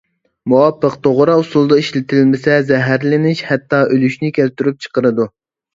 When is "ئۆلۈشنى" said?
3.93-4.37